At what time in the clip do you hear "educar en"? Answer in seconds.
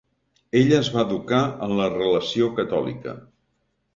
1.07-1.75